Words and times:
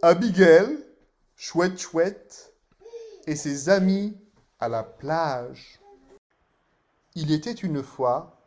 Abigail, 0.00 0.78
chouette 1.34 1.80
chouette, 1.80 2.54
et 3.26 3.34
ses 3.34 3.68
amis 3.68 4.16
à 4.60 4.68
la 4.68 4.84
plage. 4.84 5.80
Il 7.16 7.32
était 7.32 7.50
une 7.50 7.82
fois, 7.82 8.40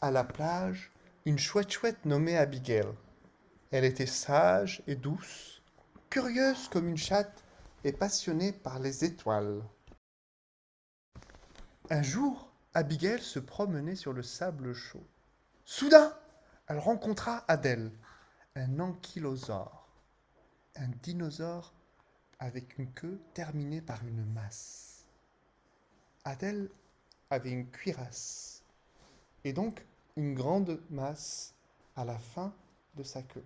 à 0.00 0.10
la 0.10 0.24
plage, 0.24 0.90
une 1.24 1.38
chouette 1.38 1.70
chouette 1.70 2.04
nommée 2.06 2.36
Abigail. 2.36 2.88
Elle 3.70 3.84
était 3.84 4.04
sage 4.04 4.82
et 4.88 4.96
douce, 4.96 5.62
curieuse 6.10 6.66
comme 6.66 6.88
une 6.88 6.96
chatte 6.96 7.44
et 7.84 7.92
passionnée 7.92 8.50
par 8.50 8.80
les 8.80 9.04
étoiles. 9.04 9.62
Un 11.88 12.02
jour, 12.02 12.50
Abigail 12.74 13.22
se 13.22 13.38
promenait 13.38 13.94
sur 13.94 14.12
le 14.12 14.24
sable 14.24 14.74
chaud. 14.74 15.06
Soudain, 15.64 16.12
elle 16.66 16.80
rencontra 16.80 17.44
Adèle, 17.46 17.92
un 18.56 18.80
ankylosaure, 18.80 19.85
un 20.78 20.88
dinosaure 21.02 21.72
avec 22.38 22.78
une 22.78 22.92
queue 22.92 23.20
terminée 23.34 23.80
par 23.80 24.04
une 24.06 24.24
masse. 24.32 25.06
Adèle 26.24 26.68
avait 27.30 27.50
une 27.50 27.70
cuirasse 27.70 28.62
et 29.44 29.52
donc 29.52 29.84
une 30.16 30.34
grande 30.34 30.80
masse 30.90 31.54
à 31.94 32.04
la 32.04 32.18
fin 32.18 32.54
de 32.94 33.02
sa 33.02 33.22
queue. 33.22 33.44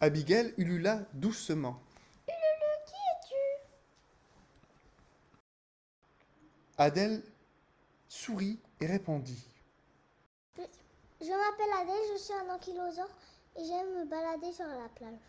Abigail 0.00 0.52
ulula 0.58 1.06
doucement. 1.12 1.80
Ululu, 2.28 2.72
qui 2.86 2.94
es-tu? 2.94 3.34
Adèle 6.78 7.22
sourit 8.08 8.58
et 8.80 8.86
répondit. 8.86 9.46
Je 11.22 11.28
m'appelle 11.28 11.72
Adèle, 11.80 12.12
je 12.14 12.18
suis 12.18 12.34
un 12.34 12.52
ankylosaure 12.52 13.08
et 13.56 13.64
j'aime 13.64 13.94
me 14.00 14.04
balader 14.06 14.52
sur 14.52 14.66
la 14.66 14.88
plage. 14.88 15.20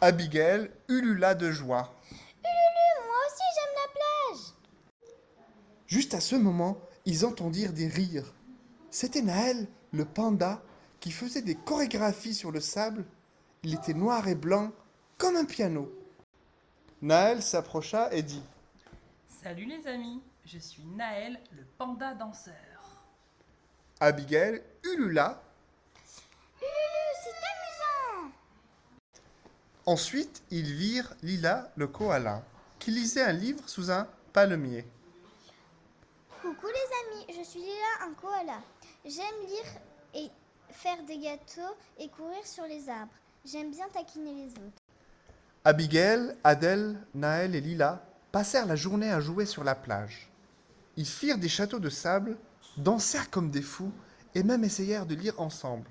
Abigail 0.00 0.70
ulula 0.88 1.34
de 1.34 1.52
joie. 1.52 1.94
Ululu, 2.42 3.06
moi 3.06 3.16
aussi 3.26 3.42
j'aime 3.54 3.74
la 3.76 3.92
plage 3.92 4.54
Juste 5.86 6.14
à 6.14 6.20
ce 6.20 6.36
moment, 6.36 6.78
ils 7.04 7.26
entendirent 7.26 7.74
des 7.74 7.86
rires. 7.86 8.32
C'était 8.90 9.20
Naël, 9.20 9.66
le 9.92 10.06
panda, 10.06 10.62
qui 11.00 11.10
faisait 11.10 11.42
des 11.42 11.54
chorégraphies 11.54 12.34
sur 12.34 12.50
le 12.50 12.60
sable. 12.60 13.04
Il 13.62 13.74
était 13.74 13.92
noir 13.92 14.26
et 14.26 14.34
blanc, 14.34 14.72
comme 15.18 15.36
un 15.36 15.44
piano. 15.44 15.92
Naël 17.02 17.42
s'approcha 17.42 18.10
et 18.10 18.22
dit 18.22 18.42
Salut 19.42 19.66
les 19.66 19.86
amis, 19.86 20.22
je 20.46 20.58
suis 20.58 20.84
Naël, 20.84 21.38
le 21.52 21.64
panda 21.76 22.14
danseur. 22.14 22.54
Abigail 24.02 24.62
ulula. 24.82 25.42
C'est 26.58 27.28
amusant 27.28 28.32
Ensuite, 29.84 30.42
ils 30.50 30.72
virent 30.72 31.12
Lila, 31.22 31.70
le 31.76 31.86
koala, 31.86 32.42
qui 32.78 32.92
lisait 32.92 33.22
un 33.22 33.32
livre 33.32 33.68
sous 33.68 33.90
un 33.90 34.08
palmier. 34.32 34.86
Coucou 36.40 36.66
les 36.68 37.18
amis, 37.18 37.38
je 37.38 37.44
suis 37.44 37.60
Lila, 37.60 38.06
un 38.08 38.14
koala. 38.14 38.62
J'aime 39.04 39.46
lire 39.46 39.66
et 40.14 40.30
faire 40.70 41.02
des 41.04 41.18
gâteaux 41.18 41.76
et 41.98 42.08
courir 42.08 42.46
sur 42.46 42.64
les 42.64 42.88
arbres. 42.88 43.12
J'aime 43.44 43.70
bien 43.70 43.88
taquiner 43.92 44.32
les 44.32 44.52
autres. 44.52 44.82
Abigail, 45.62 46.34
Adèle, 46.42 46.96
Naël 47.12 47.54
et 47.54 47.60
Lila 47.60 48.02
passèrent 48.32 48.64
la 48.64 48.76
journée 48.76 49.10
à 49.10 49.20
jouer 49.20 49.44
sur 49.44 49.62
la 49.62 49.74
plage. 49.74 50.30
Ils 50.96 51.06
firent 51.06 51.36
des 51.36 51.50
châteaux 51.50 51.80
de 51.80 51.90
sable, 51.90 52.38
dansèrent 52.76 53.30
comme 53.30 53.50
des 53.50 53.62
fous 53.62 53.92
et 54.34 54.42
même 54.42 54.64
essayèrent 54.64 55.06
de 55.06 55.14
lire 55.14 55.40
ensemble. 55.40 55.88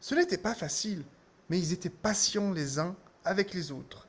Ce 0.00 0.14
n'était 0.14 0.38
pas 0.38 0.54
facile, 0.54 1.04
mais 1.48 1.58
ils 1.58 1.72
étaient 1.72 1.90
patients 1.90 2.52
les 2.52 2.78
uns 2.78 2.94
avec 3.24 3.54
les 3.54 3.72
autres. 3.72 4.06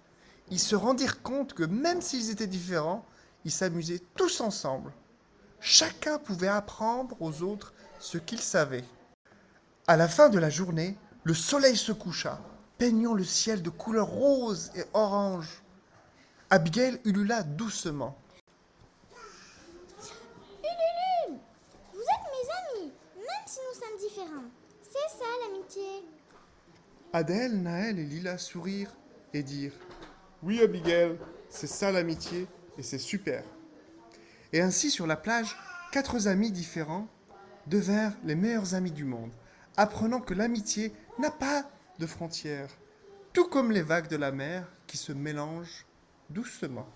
Ils 0.52 0.60
se 0.60 0.76
rendirent 0.76 1.22
compte 1.22 1.54
que 1.54 1.64
même 1.64 2.02
s'ils 2.02 2.30
étaient 2.30 2.48
différents, 2.48 3.06
ils 3.46 3.52
s'amusaient 3.52 4.02
tous 4.16 4.42
ensemble. 4.42 4.92
Chacun 5.60 6.20
pouvait 6.20 6.48
apprendre 6.48 7.16
aux 7.20 7.42
autres 7.42 7.74
ce 8.00 8.18
qu'il 8.18 8.40
savait. 8.40 8.84
À 9.88 9.98
la 9.98 10.08
fin 10.08 10.30
de 10.30 10.40
la 10.40 10.50
journée, 10.50 10.98
le 11.24 11.34
soleil 11.34 11.76
se 11.76 11.92
coucha, 11.92 12.40
peignant 12.78 13.14
le 13.14 13.24
ciel 13.24 13.62
de 13.62 13.70
couleurs 13.70 14.08
rose 14.08 14.72
et 14.76 14.84
orange. 14.94 15.64
Abigail 16.50 17.00
ulula 17.06 17.42
doucement. 17.42 18.16
Ululu, 20.62 21.40
vous 21.94 22.00
êtes 22.00 22.28
mes 22.32 22.80
amis, 22.80 22.94
même 23.16 23.46
si 23.48 23.60
nous 23.60 23.80
sommes 23.80 23.98
différents. 24.00 24.50
C'est 24.84 25.18
ça 25.18 25.26
l'amitié. 25.44 26.04
Adèle, 27.16 27.62
Naël 27.62 27.98
et 27.98 28.04
Lila 28.04 28.38
sourirent 28.38 28.94
et 29.34 29.42
dirent 29.42 29.80
Oui, 30.44 30.62
Abigail, 30.62 31.18
c'est 31.48 31.66
ça 31.66 31.90
l'amitié 31.90 32.46
et 32.78 32.84
c'est 32.84 32.98
super. 32.98 33.42
Et 34.52 34.60
ainsi, 34.60 34.92
sur 34.92 35.08
la 35.08 35.16
plage, 35.16 35.56
quatre 35.94 36.28
amis 36.28 36.52
différents 36.52 37.08
devinrent 37.68 38.18
les 38.26 38.36
meilleurs 38.36 38.76
amis 38.76 38.92
du 38.92 39.06
monde, 39.06 39.32
apprenant 39.78 40.20
que 40.20 40.34
l'amitié 40.34 40.92
n'a 41.18 41.32
pas 41.32 41.72
de 42.00 42.06
frontières, 42.06 42.76
tout 43.32 43.48
comme 43.48 43.72
les 43.72 43.82
vagues 43.82 44.10
de 44.10 44.18
la 44.18 44.34
mer 44.34 44.70
qui 44.86 44.98
se 44.98 45.14
mélangent 45.14 45.86
doucement. 46.30 46.90